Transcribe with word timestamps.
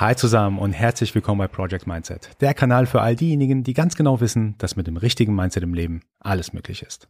Hi 0.00 0.16
zusammen 0.16 0.58
und 0.58 0.72
herzlich 0.72 1.14
willkommen 1.14 1.38
bei 1.38 1.48
Project 1.48 1.86
Mindset, 1.86 2.30
der 2.40 2.54
Kanal 2.54 2.86
für 2.86 3.02
all 3.02 3.14
diejenigen, 3.14 3.62
die 3.62 3.74
ganz 3.74 3.94
genau 3.94 4.20
wissen, 4.22 4.54
dass 4.56 4.74
mit 4.74 4.86
dem 4.86 4.96
richtigen 4.96 5.34
Mindset 5.34 5.62
im 5.62 5.74
Leben 5.74 6.00
alles 6.18 6.54
möglich 6.54 6.82
ist. 6.82 7.08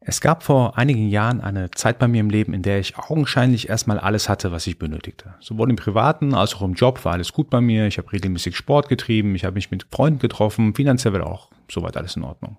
Es 0.00 0.20
gab 0.20 0.42
vor 0.42 0.76
einigen 0.76 1.08
Jahren 1.08 1.40
eine 1.40 1.70
Zeit 1.70 1.98
bei 1.98 2.08
mir 2.08 2.20
im 2.20 2.28
Leben, 2.28 2.52
in 2.52 2.62
der 2.62 2.78
ich 2.78 2.98
augenscheinlich 2.98 3.70
erstmal 3.70 3.98
alles 3.98 4.28
hatte, 4.28 4.52
was 4.52 4.66
ich 4.66 4.78
benötigte. 4.78 5.34
Sowohl 5.40 5.70
im 5.70 5.76
privaten 5.76 6.34
als 6.34 6.54
auch 6.54 6.62
im 6.62 6.74
Job 6.74 7.04
war 7.06 7.14
alles 7.14 7.32
gut 7.32 7.48
bei 7.48 7.62
mir. 7.62 7.86
Ich 7.86 7.96
habe 7.96 8.12
regelmäßig 8.12 8.54
Sport 8.54 8.90
getrieben, 8.90 9.34
ich 9.34 9.44
habe 9.44 9.54
mich 9.54 9.70
mit 9.70 9.86
Freunden 9.90 10.18
getroffen, 10.18 10.74
finanziell 10.74 11.14
war 11.14 11.26
auch 11.26 11.50
soweit 11.70 11.96
alles 11.96 12.16
in 12.16 12.22
Ordnung. 12.22 12.58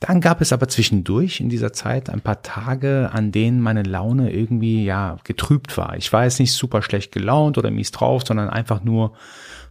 Dann 0.00 0.20
gab 0.20 0.42
es 0.42 0.52
aber 0.52 0.68
zwischendurch 0.68 1.40
in 1.40 1.48
dieser 1.48 1.72
Zeit 1.72 2.10
ein 2.10 2.20
paar 2.20 2.42
Tage, 2.42 3.10
an 3.12 3.32
denen 3.32 3.60
meine 3.60 3.82
Laune 3.82 4.30
irgendwie 4.30 4.84
ja 4.84 5.16
getrübt 5.24 5.76
war. 5.78 5.96
Ich 5.96 6.12
war 6.12 6.24
jetzt 6.24 6.38
nicht 6.38 6.52
super 6.52 6.82
schlecht 6.82 7.12
gelaunt 7.12 7.56
oder 7.56 7.70
mies 7.70 7.92
drauf, 7.92 8.22
sondern 8.26 8.50
einfach 8.50 8.84
nur 8.84 9.14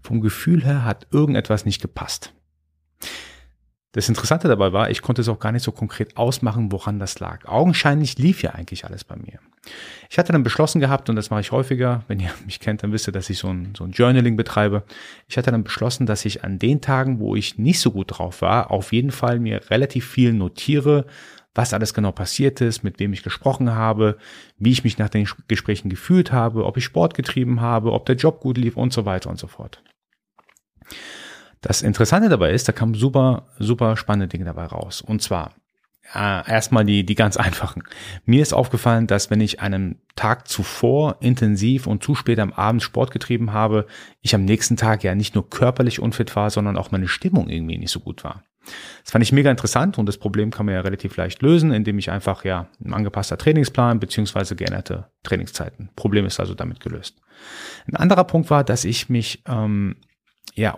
vom 0.01 0.21
Gefühl 0.21 0.63
her 0.65 0.83
hat 0.83 1.07
irgendetwas 1.11 1.65
nicht 1.65 1.81
gepasst. 1.81 2.34
Das 3.95 4.09
Interessante 4.09 4.49
dabei 4.49 4.73
war, 4.73 4.89
ich 4.89 5.01
konnte 5.01 5.21
es 5.21 5.29
auch 5.29 5.39
gar 5.39 5.53
nicht 5.53 5.63
so 5.63 5.71
konkret 5.71 6.17
ausmachen, 6.17 6.69
woran 6.69 6.99
das 6.99 7.21
lag. 7.21 7.47
Augenscheinlich 7.47 8.17
lief 8.17 8.43
ja 8.43 8.49
eigentlich 8.51 8.83
alles 8.83 9.05
bei 9.05 9.15
mir. 9.15 9.39
Ich 10.09 10.17
hatte 10.17 10.33
dann 10.33 10.43
beschlossen 10.43 10.81
gehabt, 10.81 11.09
und 11.09 11.15
das 11.15 11.29
mache 11.29 11.39
ich 11.39 11.53
häufiger, 11.53 12.03
wenn 12.09 12.19
ihr 12.19 12.29
mich 12.45 12.59
kennt, 12.59 12.83
dann 12.83 12.91
wisst 12.91 13.07
ihr, 13.07 13.13
dass 13.13 13.29
ich 13.29 13.37
so 13.37 13.47
ein, 13.47 13.73
so 13.73 13.85
ein 13.85 13.91
Journaling 13.91 14.35
betreibe. 14.35 14.83
Ich 15.29 15.37
hatte 15.37 15.49
dann 15.49 15.63
beschlossen, 15.63 16.05
dass 16.05 16.25
ich 16.25 16.43
an 16.43 16.59
den 16.59 16.81
Tagen, 16.81 17.19
wo 17.19 17.37
ich 17.37 17.57
nicht 17.57 17.79
so 17.79 17.91
gut 17.91 18.07
drauf 18.17 18.41
war, 18.41 18.69
auf 18.69 18.91
jeden 18.91 19.11
Fall 19.11 19.39
mir 19.39 19.61
relativ 19.69 20.05
viel 20.05 20.33
notiere, 20.33 21.05
was 21.53 21.73
alles 21.73 21.93
genau 21.93 22.11
passiert 22.11 22.59
ist, 22.59 22.83
mit 22.83 22.99
wem 22.99 23.13
ich 23.13 23.23
gesprochen 23.23 23.75
habe, 23.75 24.17
wie 24.57 24.73
ich 24.73 24.83
mich 24.83 24.97
nach 24.97 25.07
den 25.07 25.25
Gesprächen 25.47 25.89
gefühlt 25.89 26.33
habe, 26.33 26.65
ob 26.65 26.75
ich 26.75 26.83
Sport 26.83 27.13
getrieben 27.13 27.61
habe, 27.61 27.93
ob 27.93 28.05
der 28.05 28.17
Job 28.17 28.41
gut 28.41 28.57
lief 28.57 28.75
und 28.75 28.91
so 28.91 29.05
weiter 29.05 29.29
und 29.29 29.39
so 29.39 29.47
fort. 29.47 29.81
Das 31.65 31.81
Interessante 31.81 32.29
dabei 32.29 32.51
ist, 32.51 32.67
da 32.67 32.73
kamen 32.73 32.93
super, 32.93 33.47
super 33.57 33.97
spannende 33.97 34.27
Dinge 34.27 34.45
dabei 34.45 34.65
raus. 34.65 35.01
Und 35.01 35.23
zwar 35.23 35.55
äh, 36.13 36.47
erstmal 36.47 36.85
die, 36.85 37.03
die 37.03 37.15
ganz 37.15 37.37
einfachen. 37.37 37.81
Mir 38.23 38.43
ist 38.43 38.53
aufgefallen, 38.53 39.07
dass 39.07 39.31
wenn 39.31 39.41
ich 39.41 39.61
einen 39.61 39.99
Tag 40.15 40.47
zuvor 40.47 41.17
intensiv 41.21 41.87
und 41.87 42.03
zu 42.03 42.13
spät 42.13 42.37
am 42.37 42.53
Abend 42.53 42.83
Sport 42.83 43.09
getrieben 43.09 43.51
habe, 43.51 43.87
ich 44.21 44.35
am 44.35 44.45
nächsten 44.45 44.77
Tag 44.77 45.03
ja 45.03 45.15
nicht 45.15 45.33
nur 45.33 45.49
körperlich 45.49 45.99
unfit 45.99 46.35
war, 46.35 46.51
sondern 46.51 46.77
auch 46.77 46.91
meine 46.91 47.07
Stimmung 47.07 47.49
irgendwie 47.49 47.79
nicht 47.79 47.91
so 47.91 47.99
gut 47.99 48.23
war. 48.23 48.43
Das 49.03 49.11
fand 49.11 49.23
ich 49.23 49.31
mega 49.31 49.49
interessant 49.49 49.97
und 49.97 50.05
das 50.05 50.19
Problem 50.19 50.51
kann 50.51 50.67
man 50.67 50.75
ja 50.75 50.81
relativ 50.81 51.17
leicht 51.17 51.41
lösen, 51.41 51.71
indem 51.71 51.97
ich 51.97 52.11
einfach 52.11 52.45
ja 52.45 52.67
ein 52.83 52.93
angepasster 52.93 53.39
Trainingsplan 53.39 53.99
beziehungsweise 53.99 54.55
geänderte 54.55 55.07
Trainingszeiten. 55.23 55.89
Problem 55.95 56.27
ist 56.27 56.39
also 56.39 56.53
damit 56.53 56.79
gelöst. 56.79 57.19
Ein 57.87 57.95
anderer 57.95 58.23
Punkt 58.25 58.51
war, 58.51 58.63
dass 58.63 58.85
ich 58.85 59.09
mich 59.09 59.41
ähm, 59.47 59.95
ja 60.53 60.77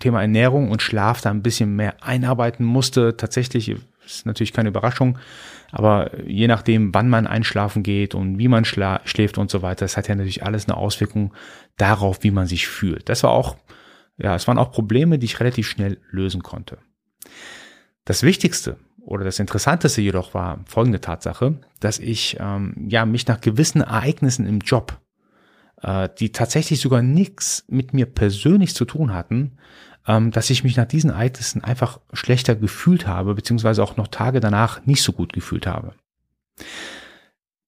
Thema 0.00 0.20
Ernährung 0.20 0.70
und 0.70 0.82
Schlaf 0.82 1.20
da 1.20 1.30
ein 1.30 1.42
bisschen 1.42 1.76
mehr 1.76 2.02
einarbeiten 2.02 2.64
musste. 2.64 3.16
Tatsächlich 3.16 3.74
ist 4.04 4.26
natürlich 4.26 4.52
keine 4.52 4.70
Überraschung, 4.70 5.18
aber 5.70 6.10
je 6.24 6.48
nachdem, 6.48 6.94
wann 6.94 7.08
man 7.08 7.26
einschlafen 7.26 7.82
geht 7.82 8.14
und 8.14 8.38
wie 8.38 8.48
man 8.48 8.64
schläft 8.64 9.38
und 9.38 9.50
so 9.50 9.62
weiter, 9.62 9.84
das 9.84 9.96
hat 9.96 10.08
ja 10.08 10.14
natürlich 10.14 10.44
alles 10.44 10.66
eine 10.66 10.76
Auswirkung 10.76 11.34
darauf, 11.76 12.22
wie 12.22 12.30
man 12.30 12.46
sich 12.46 12.66
fühlt. 12.66 13.08
Das 13.08 13.22
war 13.22 13.30
auch, 13.30 13.56
ja, 14.16 14.34
es 14.34 14.48
waren 14.48 14.58
auch 14.58 14.72
Probleme, 14.72 15.18
die 15.18 15.26
ich 15.26 15.40
relativ 15.40 15.68
schnell 15.68 15.98
lösen 16.10 16.42
konnte. 16.42 16.78
Das 18.04 18.22
Wichtigste 18.22 18.78
oder 19.00 19.24
das 19.24 19.38
Interessanteste 19.38 20.00
jedoch 20.00 20.34
war 20.34 20.60
folgende 20.66 21.00
Tatsache, 21.00 21.60
dass 21.80 21.98
ich 21.98 22.36
ähm, 22.40 22.86
ja 22.88 23.06
mich 23.06 23.26
nach 23.26 23.40
gewissen 23.40 23.82
Ereignissen 23.82 24.46
im 24.46 24.60
Job 24.60 24.98
äh, 25.82 26.08
die 26.18 26.32
tatsächlich 26.32 26.80
sogar 26.80 27.02
nichts 27.02 27.64
mit 27.68 27.94
mir 27.94 28.06
persönlich 28.06 28.74
zu 28.74 28.84
tun 28.84 29.14
hatten, 29.14 29.58
ähm, 30.06 30.30
dass 30.30 30.50
ich 30.50 30.64
mich 30.64 30.76
nach 30.76 30.86
diesen 30.86 31.10
Ereignissen 31.10 31.62
einfach 31.62 32.00
schlechter 32.12 32.56
gefühlt 32.56 33.06
habe, 33.06 33.34
beziehungsweise 33.34 33.82
auch 33.82 33.96
noch 33.96 34.08
Tage 34.08 34.40
danach 34.40 34.84
nicht 34.86 35.02
so 35.02 35.12
gut 35.12 35.32
gefühlt 35.32 35.66
habe. 35.66 35.92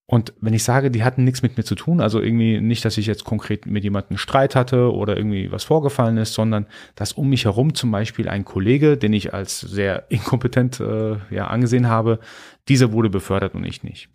Und 0.07 0.33
wenn 0.41 0.55
ich 0.55 0.65
sage, 0.65 0.91
die 0.91 1.05
hatten 1.05 1.23
nichts 1.23 1.41
mit 1.41 1.57
mir 1.57 1.63
zu 1.63 1.77
tun, 1.77 2.01
also 2.01 2.21
irgendwie 2.21 2.61
nicht, 2.61 2.85
dass 2.85 2.99
ich 2.99 3.07
jetzt 3.07 3.23
konkret 3.23 3.67
mit 3.67 3.85
jemandem 3.85 4.19
Streit 4.19 4.57
hatte 4.57 4.93
oder 4.93 5.17
irgendwie 5.17 5.53
was 5.53 5.63
vorgefallen 5.63 6.17
ist, 6.17 6.35
sondern 6.35 6.67
dass 6.97 7.13
um 7.13 7.29
mich 7.29 7.45
herum 7.45 7.75
zum 7.75 7.93
Beispiel 7.93 8.29
ein 8.29 8.45
Kollege, 8.45 8.97
den 8.97 9.13
ich 9.13 9.33
als 9.33 9.61
sehr 9.61 10.11
inkompetent 10.11 10.81
äh, 10.81 11.19
ja, 11.31 11.47
angesehen 11.47 11.87
habe, 11.87 12.19
dieser 12.67 12.91
wurde 12.91 13.09
befördert 13.09 13.55
und 13.55 13.65
ich 13.65 13.85
nicht. 13.85 14.09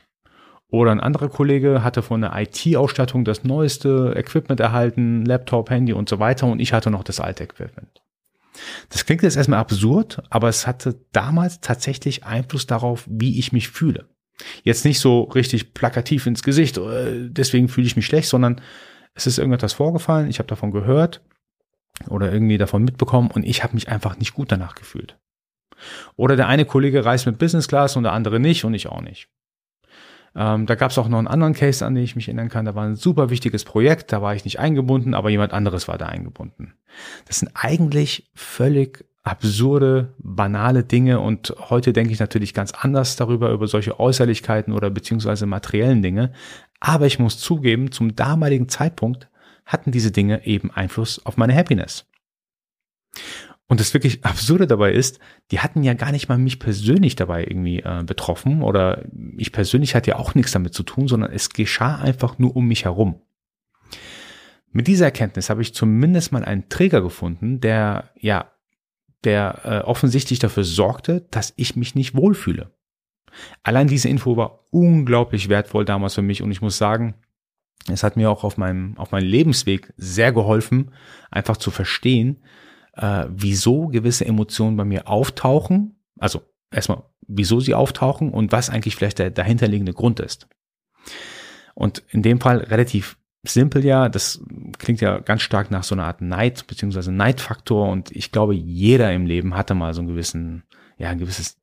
Oder 0.72 0.92
ein 0.92 1.00
anderer 1.00 1.30
Kollege 1.30 1.84
hatte 1.84 2.02
von 2.02 2.22
der 2.22 2.34
IT-Ausstattung 2.36 3.24
das 3.24 3.44
neueste 3.44 4.14
Equipment 4.16 4.59
erhalten, 4.59 5.24
Laptop, 5.24 5.70
Handy 5.70 5.94
und 5.94 6.09
so 6.09 6.20
weiter 6.20 6.48
und 6.48 6.59
ich 6.59 6.74
hatte 6.74 6.90
noch 6.90 7.03
das 7.03 7.20
alte 7.20 7.44
Equipment. 7.44 8.02
Das 8.90 9.06
klingt 9.06 9.22
jetzt 9.22 9.36
erstmal 9.36 9.59
absurd, 9.59 10.24
aber 10.30 10.50
es 10.50 10.66
hatte 10.66 11.00
damals 11.12 11.62
tatsächlich 11.62 12.24
Einfluss 12.24 12.66
darauf, 12.66 13.06
wie 13.08 13.38
ich 13.38 13.52
mich 13.52 13.70
fühle. 13.70 14.06
Jetzt 14.64 14.86
nicht 14.86 15.00
so 15.00 15.24
richtig 15.24 15.74
plakativ 15.74 16.26
ins 16.26 16.44
Gesicht, 16.44 16.78
äh, 16.78 17.30
deswegen 17.30 17.70
fühle 17.70 17.88
ich 17.88 17.96
mich 17.96 18.06
schlecht, 18.06 18.28
sondern 18.28 18.62
es 19.14 19.28
ist 19.28 19.38
irgendetwas 19.38 19.74
vorgefallen, 19.74 20.30
ich 20.30 20.40
habe 20.40 20.47
davon 20.47 20.72
gehört 20.72 21.22
oder 22.09 22.32
irgendwie 22.32 22.58
davon 22.58 22.84
mitbekommen 22.84 23.32
und 23.32 23.46
ich 23.46 23.64
habe 23.64 23.76
mich 23.76 23.88
einfach 23.88 24.18
nicht 24.18 24.34
gut 24.34 24.52
danach 24.52 24.76
gefühlt. 24.76 25.18
Oder 26.16 26.36
der 26.36 26.47
eine 26.47 26.66
Kollege 26.66 27.06
reist 27.06 27.26
mit 27.26 27.38
Business 27.38 27.68
Class 27.68 27.96
und 27.96 28.03
der 28.03 28.14
andere 28.14 28.40
nicht 28.40 28.66
und 28.66 28.74
ich 28.74 28.88
auch 28.88 29.02
nicht. 29.02 29.30
Ähm, 30.35 30.66
da 30.66 30.75
gab 30.75 30.91
es 30.91 30.97
auch 30.97 31.07
noch 31.07 31.18
einen 31.18 31.28
anderen 31.28 31.53
Case, 31.53 31.85
an 31.85 31.96
den 31.96 32.03
ich 32.03 32.16
mich 32.16 32.28
erinnern 32.28 32.50
kann. 32.50 32.66
Da 32.66 32.75
war 32.75 32.85
ein 32.85 32.96
super 32.96 33.29
wichtiges 33.29 33.63
Projekt, 33.63 34.12
da 34.12 34.22
war 34.22 34.35
ich 34.35 34.44
nicht 34.44 34.59
eingebunden, 34.59 35.13
aber 35.13 35.29
jemand 35.29 35.53
anderes 35.53 35.88
war 35.88 35.97
da 35.97 36.07
eingebunden. 36.07 36.73
Das 37.28 37.40
sind 37.40 37.51
eigentlich 37.53 38.29
völlig 38.35 39.06
absurde, 39.23 40.13
banale 40.19 40.84
Dinge 40.84 41.19
und 41.19 41.56
heute 41.69 41.94
denke 41.94 42.13
ich 42.13 42.19
natürlich 42.19 42.53
ganz 42.53 42.72
anders 42.72 43.16
darüber, 43.16 43.50
über 43.51 43.68
solche 43.68 44.00
Äußerlichkeiten 44.00 44.72
oder 44.72 44.91
beziehungsweise 44.91 45.47
materiellen 45.47 46.03
Dinge. 46.03 46.31
Aber 46.79 47.07
ich 47.07 47.17
muss 47.17 47.40
zugeben, 47.40 47.91
zum 47.91 48.16
damaligen 48.16 48.69
Zeitpunkt 48.69 49.28
hatten 49.66 49.91
diese 49.91 50.12
Dinge 50.12 50.46
eben 50.46 50.69
Einfluss 50.69 51.25
auf 51.25 51.38
meine 51.38 51.56
Happiness. 51.56 52.06
Und 53.68 53.80
das 53.80 53.94
wirklich 53.94 54.24
Absurde 54.24 54.68
dabei 54.68 54.92
ist, 54.92 55.20
die 55.52 55.59
hatten 55.59 55.81
ja 55.81 55.94
gar 55.94 56.12
nicht 56.12 56.30
mal 56.30 56.38
mich 56.38 56.59
persönlich 56.59 57.16
dabei 57.16 57.44
irgendwie 57.44 57.80
äh, 57.80 58.03
betroffen 58.06 58.62
oder 58.62 59.03
ich 59.38 59.52
persönlich 59.52 59.96
hatte 59.96 60.12
ja 60.12 60.18
auch 60.18 60.36
nichts 60.36 60.52
damit 60.52 60.74
zu 60.74 60.84
tun, 60.84 61.08
sondern 61.08 61.31
es 61.31 61.50
geschah 61.50 61.96
einfach 61.98 62.38
nur 62.38 62.56
um 62.56 62.68
mich 62.68 62.86
herum. 62.86 63.22
Mit 64.72 64.88
dieser 64.88 65.06
Erkenntnis 65.06 65.50
habe 65.50 65.62
ich 65.62 65.74
zumindest 65.74 66.31
mal 66.31 66.46
einen 66.46 66.70
Träger 66.70 67.02
gefunden, 67.02 67.59
der 67.59 68.12
ja, 68.20 68.52
der 69.24 69.62
äh, 69.64 69.80
offensichtlich 69.80 70.38
dafür 70.38 70.64
sorgte, 70.64 71.26
dass 71.32 71.53
ich 71.56 71.76
mich 71.76 71.96
nicht 71.96 72.14
wohlfühle. 72.14 72.72
Allein 73.64 73.88
diese 73.88 74.09
Info 74.09 74.38
war 74.38 74.66
unglaublich 74.70 75.50
wertvoll 75.50 75.86
damals 75.86 76.14
für 76.14 76.22
mich 76.22 76.44
und 76.44 76.52
ich 76.52 76.62
muss 76.62 76.78
sagen, 76.78 77.16
es 77.92 78.03
hat 78.03 78.16
mir 78.16 78.30
auch 78.30 78.44
auf 78.44 78.58
meinem, 78.58 78.97
auf 78.97 79.12
meinem 79.12 79.28
Lebensweg 79.28 79.94
sehr 79.97 80.32
geholfen, 80.32 80.92
einfach 81.32 81.58
zu 81.58 81.72
verstehen, 81.72 82.42
äh, 82.95 83.25
wieso 83.29 83.88
gewisse 83.88 84.25
Emotionen 84.25 84.78
bei 84.78 84.85
mir 84.85 85.07
auftauchen. 85.07 86.00
Also 86.19 86.41
erstmal, 86.72 87.03
wieso 87.28 87.59
sie 87.59 87.73
auftauchen 87.73 88.31
und 88.31 88.51
was 88.51 88.69
eigentlich 88.69 88.95
vielleicht 88.95 89.19
der 89.19 89.31
dahinterliegende 89.31 89.94
Grund 89.94 90.19
ist. 90.19 90.47
Und 91.73 92.03
in 92.09 92.22
dem 92.22 92.39
Fall 92.39 92.59
relativ 92.59 93.17
simpel 93.44 93.85
ja, 93.85 94.09
das 94.09 94.41
klingt 94.79 95.02
ja 95.02 95.20
ganz 95.20 95.41
stark 95.41 95.72
nach 95.72 95.84
so 95.84 95.96
einer 95.96 96.05
Art 96.05 96.22
Neid 96.22 96.67
beziehungsweise 96.67 97.11
Neidfaktor 97.11 97.90
und 97.90 98.11
ich 98.11 98.31
glaube, 98.31 98.55
jeder 98.55 99.14
im 99.14 99.25
Leben 99.25 99.55
hatte 99.55 99.75
mal 99.75 99.93
so 99.93 100.02
einen 100.02 100.08
gewissen 100.08 100.64
ja, 100.97 101.09
ein 101.09 101.20
gewisses, 101.20 101.58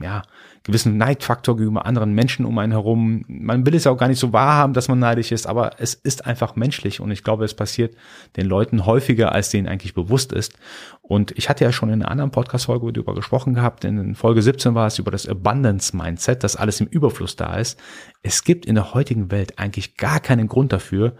ja, 0.00 0.22
gewissen 0.64 0.96
Neidfaktor 0.96 1.56
gegenüber 1.56 1.86
anderen 1.86 2.12
Menschen 2.12 2.44
um 2.44 2.58
einen 2.58 2.72
herum. 2.72 3.24
Man 3.28 3.64
will 3.64 3.74
es 3.74 3.84
ja 3.84 3.92
auch 3.92 3.96
gar 3.96 4.08
nicht 4.08 4.18
so 4.18 4.32
wahrhaben, 4.32 4.74
dass 4.74 4.88
man 4.88 4.98
neidisch 4.98 5.30
ist, 5.30 5.46
aber 5.46 5.78
es 5.78 5.94
ist 5.94 6.26
einfach 6.26 6.56
menschlich 6.56 6.98
und 6.98 7.12
ich 7.12 7.22
glaube, 7.22 7.44
es 7.44 7.54
passiert 7.54 7.94
den 8.36 8.46
Leuten 8.46 8.84
häufiger, 8.84 9.30
als 9.30 9.50
denen 9.50 9.68
eigentlich 9.68 9.94
bewusst 9.94 10.32
ist. 10.32 10.58
Und 11.02 11.32
ich 11.38 11.48
hatte 11.48 11.64
ja 11.64 11.70
schon 11.70 11.88
in 11.88 12.02
einer 12.02 12.10
anderen 12.10 12.32
Podcast-Folge 12.32 12.92
darüber 12.92 13.14
gesprochen 13.14 13.54
gehabt, 13.54 13.84
in 13.84 14.16
Folge 14.16 14.42
17 14.42 14.74
war 14.74 14.88
es 14.88 14.98
über 14.98 15.12
das 15.12 15.28
Abundance-Mindset, 15.28 16.42
dass 16.42 16.56
alles 16.56 16.80
im 16.80 16.88
Überfluss 16.88 17.36
da 17.36 17.56
ist. 17.56 17.78
Es 18.22 18.42
gibt 18.42 18.66
in 18.66 18.74
der 18.74 18.92
heutigen 18.92 19.30
Welt 19.30 19.58
eigentlich 19.58 19.96
gar 19.96 20.18
keinen 20.18 20.48
Grund 20.48 20.72
dafür, 20.72 21.14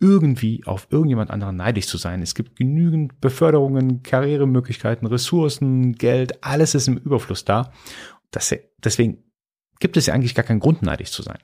irgendwie 0.00 0.62
auf 0.66 0.88
irgendjemand 0.90 1.30
anderen 1.30 1.56
neidisch 1.56 1.86
zu 1.86 1.96
sein. 1.96 2.22
Es 2.22 2.34
gibt 2.34 2.56
genügend 2.56 3.20
Beförderungen, 3.20 4.02
Karrieremöglichkeiten, 4.02 5.06
Ressourcen, 5.06 5.92
Geld, 5.92 6.44
alles 6.44 6.74
ist 6.74 6.88
im 6.88 6.96
Überfluss 6.98 7.44
da. 7.44 7.72
Das, 8.30 8.54
deswegen 8.82 9.24
gibt 9.80 9.96
es 9.96 10.06
ja 10.06 10.14
eigentlich 10.14 10.34
gar 10.34 10.44
keinen 10.44 10.60
Grund, 10.60 10.82
neidisch 10.82 11.10
zu 11.10 11.22
sein. 11.22 11.38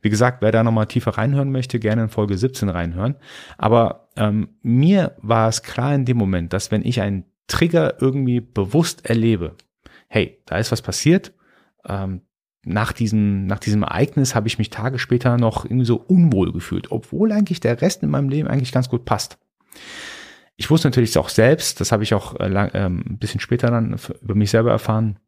Wie 0.00 0.10
gesagt, 0.10 0.42
wer 0.42 0.52
da 0.52 0.62
nochmal 0.62 0.86
tiefer 0.86 1.12
reinhören 1.12 1.50
möchte, 1.50 1.78
gerne 1.78 2.02
in 2.02 2.08
Folge 2.08 2.38
17 2.38 2.68
reinhören. 2.68 3.16
Aber 3.58 4.08
ähm, 4.16 4.56
mir 4.62 5.16
war 5.20 5.48
es 5.48 5.62
klar 5.62 5.94
in 5.94 6.04
dem 6.04 6.16
Moment, 6.16 6.52
dass 6.52 6.70
wenn 6.70 6.84
ich 6.84 7.00
einen 7.00 7.24
Trigger 7.46 8.00
irgendwie 8.00 8.40
bewusst 8.40 9.06
erlebe, 9.06 9.56
hey, 10.08 10.42
da 10.46 10.56
ist 10.58 10.72
was 10.72 10.82
passiert, 10.82 11.32
ähm, 11.86 12.22
nach 12.66 12.92
diesem, 12.92 13.46
nach 13.46 13.60
diesem 13.60 13.82
Ereignis 13.82 14.34
habe 14.34 14.48
ich 14.48 14.58
mich 14.58 14.70
Tage 14.70 14.98
später 14.98 15.38
noch 15.38 15.64
irgendwie 15.64 15.86
so 15.86 15.96
unwohl 15.96 16.52
gefühlt, 16.52 16.90
obwohl 16.90 17.32
eigentlich 17.32 17.60
der 17.60 17.80
Rest 17.80 18.02
in 18.02 18.10
meinem 18.10 18.28
Leben 18.28 18.48
eigentlich 18.48 18.72
ganz 18.72 18.88
gut 18.88 19.04
passt. 19.04 19.38
Ich 20.56 20.68
wusste 20.68 20.88
natürlich 20.88 21.16
auch 21.16 21.28
selbst, 21.28 21.80
das 21.80 21.92
habe 21.92 22.02
ich 22.02 22.12
auch 22.12 22.38
äh, 22.40 22.48
lang, 22.48 22.70
ähm, 22.74 23.04
ein 23.08 23.18
bisschen 23.18 23.40
später 23.40 23.70
dann 23.70 23.96
über 24.20 24.34
mich 24.34 24.50
selber 24.50 24.70
erfahren, 24.70 25.18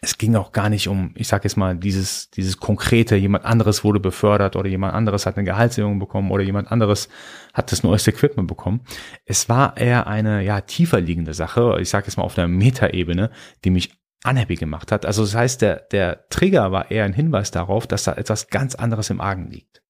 es 0.00 0.18
ging 0.18 0.36
auch 0.36 0.52
gar 0.52 0.68
nicht 0.68 0.88
um, 0.88 1.12
ich 1.14 1.28
sage 1.28 1.44
jetzt 1.44 1.56
mal, 1.56 1.74
dieses, 1.76 2.30
dieses 2.30 2.58
konkrete, 2.58 3.16
jemand 3.16 3.44
anderes 3.44 3.84
wurde 3.84 4.00
befördert 4.00 4.56
oder 4.56 4.68
jemand 4.68 4.94
anderes 4.94 5.26
hat 5.26 5.36
eine 5.36 5.44
Gehaltserhöhung 5.44 5.98
bekommen 5.98 6.30
oder 6.30 6.42
jemand 6.42 6.70
anderes 6.70 7.08
hat 7.54 7.72
das 7.72 7.82
neueste 7.82 8.10
Equipment 8.10 8.48
bekommen. 8.48 8.80
Es 9.24 9.48
war 9.48 9.76
eher 9.76 10.06
eine 10.06 10.42
ja 10.42 10.60
tiefer 10.60 11.00
liegende 11.00 11.34
Sache, 11.34 11.78
ich 11.80 11.88
sage 11.88 12.06
jetzt 12.06 12.16
mal 12.16 12.24
auf 12.24 12.38
einer 12.38 12.48
Metaebene, 12.48 13.30
die 13.64 13.70
mich 13.70 13.98
unhappy 14.28 14.56
gemacht 14.56 14.92
hat. 14.92 15.06
Also 15.06 15.22
das 15.22 15.34
heißt, 15.34 15.62
der, 15.62 15.76
der 15.76 16.28
Trigger 16.28 16.72
war 16.72 16.90
eher 16.90 17.04
ein 17.04 17.12
Hinweis 17.12 17.50
darauf, 17.50 17.86
dass 17.86 18.04
da 18.04 18.12
etwas 18.14 18.48
ganz 18.48 18.74
anderes 18.74 19.10
im 19.10 19.20
Argen 19.20 19.50
liegt. 19.50 19.82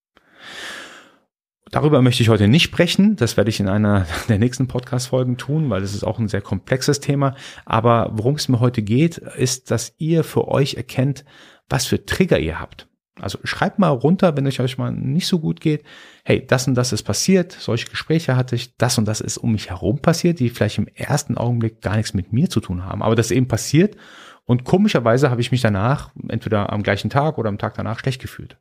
Darüber 1.70 2.00
möchte 2.00 2.22
ich 2.22 2.30
heute 2.30 2.48
nicht 2.48 2.62
sprechen. 2.62 3.16
Das 3.16 3.36
werde 3.36 3.50
ich 3.50 3.60
in 3.60 3.68
einer 3.68 4.06
der 4.28 4.38
nächsten 4.38 4.68
Podcast-Folgen 4.68 5.36
tun, 5.36 5.70
weil 5.70 5.82
es 5.82 5.94
ist 5.94 6.04
auch 6.04 6.18
ein 6.18 6.28
sehr 6.28 6.40
komplexes 6.40 7.00
Thema. 7.00 7.34
Aber 7.64 8.10
worum 8.12 8.36
es 8.36 8.48
mir 8.48 8.60
heute 8.60 8.82
geht, 8.82 9.18
ist, 9.18 9.70
dass 9.70 9.94
ihr 9.98 10.24
für 10.24 10.48
euch 10.48 10.74
erkennt, 10.74 11.24
was 11.68 11.86
für 11.86 12.04
Trigger 12.06 12.38
ihr 12.38 12.60
habt. 12.60 12.88
Also 13.20 13.38
schreibt 13.44 13.78
mal 13.78 13.88
runter, 13.88 14.36
wenn 14.36 14.46
es 14.46 14.58
euch 14.60 14.78
mal 14.78 14.92
nicht 14.92 15.26
so 15.26 15.38
gut 15.38 15.60
geht. 15.60 15.84
Hey, 16.24 16.46
das 16.46 16.66
und 16.66 16.74
das 16.74 16.92
ist 16.92 17.02
passiert. 17.02 17.52
Solche 17.52 17.88
Gespräche 17.88 18.36
hatte 18.36 18.54
ich. 18.54 18.76
Das 18.76 18.98
und 18.98 19.06
das 19.06 19.20
ist 19.20 19.38
um 19.38 19.52
mich 19.52 19.70
herum 19.70 20.00
passiert, 20.00 20.40
die 20.40 20.50
vielleicht 20.50 20.78
im 20.78 20.88
ersten 20.94 21.36
Augenblick 21.36 21.80
gar 21.80 21.96
nichts 21.96 22.14
mit 22.14 22.32
mir 22.32 22.50
zu 22.50 22.60
tun 22.60 22.84
haben. 22.84 23.02
Aber 23.02 23.14
das 23.14 23.30
eben 23.30 23.48
passiert. 23.48 23.96
Und 24.44 24.64
komischerweise 24.64 25.30
habe 25.30 25.40
ich 25.40 25.50
mich 25.50 25.60
danach, 25.60 26.10
entweder 26.28 26.72
am 26.72 26.82
gleichen 26.82 27.10
Tag 27.10 27.36
oder 27.38 27.48
am 27.48 27.58
Tag 27.58 27.74
danach, 27.74 27.98
schlecht 27.98 28.22
gefühlt. 28.22 28.56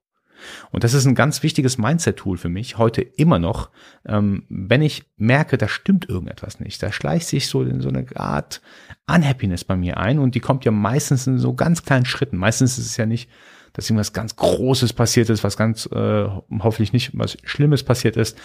Und 0.71 0.83
das 0.83 0.93
ist 0.93 1.05
ein 1.05 1.15
ganz 1.15 1.43
wichtiges 1.43 1.77
Mindset-Tool 1.77 2.37
für 2.37 2.49
mich 2.49 2.77
heute 2.77 3.01
immer 3.01 3.39
noch, 3.39 3.69
ähm, 4.05 4.43
wenn 4.49 4.81
ich 4.81 5.05
merke, 5.17 5.57
da 5.57 5.67
stimmt 5.67 6.07
irgendetwas 6.09 6.59
nicht. 6.59 6.81
Da 6.81 6.91
schleicht 6.91 7.27
sich 7.27 7.47
so, 7.47 7.65
so 7.79 7.89
eine 7.89 8.05
Art 8.15 8.61
Unhappiness 9.07 9.63
bei 9.63 9.75
mir 9.75 9.97
ein 9.97 10.19
und 10.19 10.35
die 10.35 10.39
kommt 10.39 10.65
ja 10.65 10.71
meistens 10.71 11.27
in 11.27 11.37
so 11.37 11.53
ganz 11.53 11.83
kleinen 11.83 12.05
Schritten. 12.05 12.37
Meistens 12.37 12.77
ist 12.77 12.87
es 12.87 12.97
ja 12.97 13.05
nicht, 13.05 13.29
dass 13.77 13.89
irgendwas 13.89 14.11
ganz 14.11 14.35
Großes 14.35 14.93
passiert 14.93 15.29
ist, 15.29 15.43
was 15.43 15.55
ganz 15.55 15.85
äh, 15.85 16.27
hoffentlich 16.59 16.93
nicht 16.93 17.11
was 17.13 17.37
Schlimmes 17.43 17.83
passiert 17.83 18.17
ist. 18.17 18.35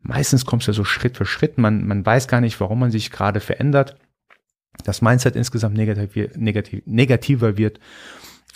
Meistens 0.00 0.44
kommt 0.44 0.62
es 0.62 0.66
ja 0.66 0.72
so 0.74 0.84
Schritt 0.84 1.16
für 1.16 1.24
Schritt. 1.24 1.56
Man, 1.56 1.86
man 1.86 2.04
weiß 2.04 2.28
gar 2.28 2.42
nicht, 2.42 2.60
warum 2.60 2.80
man 2.80 2.90
sich 2.90 3.10
gerade 3.10 3.40
verändert. 3.40 3.96
Das 4.84 5.00
Mindset 5.00 5.36
insgesamt 5.36 5.74
negativ, 5.74 6.36
negativ, 6.36 6.82
negativer 6.84 7.56
wird. 7.56 7.80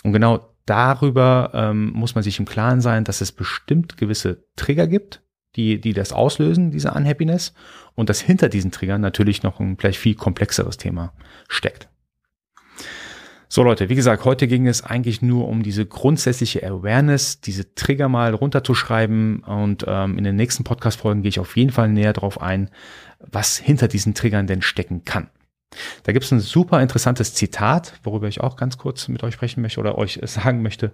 Und 0.03 0.13
genau 0.13 0.53
darüber 0.67 1.49
ähm, 1.55 1.93
muss 1.93 2.13
man 2.13 2.23
sich 2.23 2.37
im 2.37 2.45
Klaren 2.45 2.79
sein, 2.79 3.05
dass 3.05 3.21
es 3.21 3.31
bestimmt 3.31 3.97
gewisse 3.97 4.45
Trigger 4.55 4.85
gibt, 4.85 5.23
die, 5.55 5.81
die 5.81 5.93
das 5.93 6.13
auslösen, 6.13 6.69
diese 6.69 6.91
Unhappiness, 6.91 7.55
und 7.95 8.09
dass 8.09 8.21
hinter 8.21 8.49
diesen 8.49 8.69
Triggern 8.69 9.01
natürlich 9.01 9.41
noch 9.41 9.59
ein 9.59 9.77
vielleicht 9.77 9.99
viel 9.99 10.13
komplexeres 10.13 10.77
Thema 10.77 11.11
steckt. 11.47 11.88
So 13.51 13.63
Leute, 13.63 13.89
wie 13.89 13.95
gesagt, 13.95 14.25
heute 14.25 14.47
ging 14.47 14.67
es 14.67 14.83
eigentlich 14.83 15.23
nur 15.23 15.47
um 15.47 15.63
diese 15.63 15.83
grundsätzliche 15.87 16.63
Awareness, 16.63 17.41
diese 17.41 17.73
Trigger 17.73 18.07
mal 18.07 18.35
runterzuschreiben 18.35 19.39
und 19.39 19.85
ähm, 19.87 20.19
in 20.19 20.23
den 20.23 20.35
nächsten 20.35 20.63
Podcast-Folgen 20.63 21.23
gehe 21.23 21.29
ich 21.29 21.39
auf 21.39 21.57
jeden 21.57 21.71
Fall 21.71 21.89
näher 21.89 22.13
darauf 22.13 22.39
ein, 22.39 22.69
was 23.17 23.57
hinter 23.57 23.87
diesen 23.87 24.13
Triggern 24.13 24.45
denn 24.45 24.61
stecken 24.61 25.03
kann. 25.03 25.31
Da 26.03 26.11
gibt 26.11 26.25
es 26.25 26.31
ein 26.31 26.41
super 26.41 26.79
interessantes 26.79 27.33
Zitat, 27.33 27.99
worüber 28.03 28.27
ich 28.27 28.39
auch 28.39 28.55
ganz 28.55 28.77
kurz 28.77 29.07
mit 29.07 29.23
euch 29.23 29.33
sprechen 29.33 29.63
möchte 29.63 29.79
oder 29.79 29.97
euch 29.97 30.19
sagen 30.23 30.61
möchte. 30.61 30.91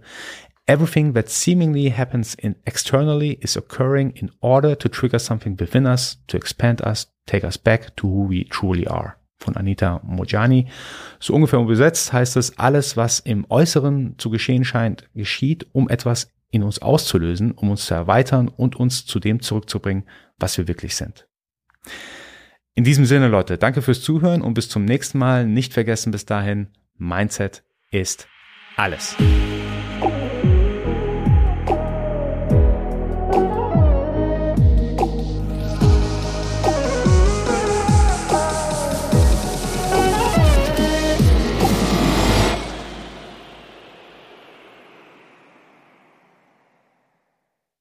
Everything 0.65 1.13
that 1.13 1.29
seemingly 1.29 1.91
happens 1.91 2.35
in 2.35 2.55
externally 2.63 3.33
is 3.33 3.57
occurring 3.57 4.11
in 4.11 4.31
order 4.39 4.79
to 4.79 4.87
trigger 4.87 5.19
something 5.19 5.59
within 5.59 5.85
us, 5.85 6.23
to 6.27 6.37
expand 6.37 6.79
us, 6.81 7.11
take 7.25 7.45
us 7.45 7.57
back 7.57 7.97
to 7.97 8.07
who 8.07 8.29
we 8.29 8.45
truly 8.45 8.87
are. 8.87 9.17
Von 9.37 9.55
Anita 9.55 10.01
Mojani. 10.03 10.67
So 11.19 11.33
ungefähr 11.33 11.59
übersetzt 11.59 12.13
heißt 12.13 12.37
es, 12.37 12.57
alles, 12.57 12.95
was 12.95 13.19
im 13.19 13.45
Äußeren 13.49 14.15
zu 14.17 14.29
geschehen 14.29 14.63
scheint, 14.63 15.09
geschieht, 15.13 15.67
um 15.73 15.89
etwas 15.89 16.31
in 16.51 16.63
uns 16.63 16.81
auszulösen, 16.81 17.51
um 17.51 17.69
uns 17.69 17.85
zu 17.85 17.93
erweitern 17.93 18.47
und 18.47 18.75
uns 18.75 19.05
zu 19.05 19.19
dem 19.19 19.41
zurückzubringen, 19.41 20.05
was 20.39 20.57
wir 20.57 20.67
wirklich 20.67 20.95
sind. 20.95 21.27
In 22.73 22.83
diesem 22.83 23.05
Sinne, 23.05 23.27
Leute, 23.27 23.57
danke 23.57 23.81
fürs 23.81 24.01
Zuhören 24.01 24.41
und 24.41 24.53
bis 24.53 24.69
zum 24.69 24.85
nächsten 24.85 25.17
Mal. 25.17 25.45
Nicht 25.45 25.73
vergessen 25.73 26.11
bis 26.11 26.25
dahin, 26.25 26.67
Mindset 26.97 27.63
ist 27.91 28.27
alles. 28.75 29.15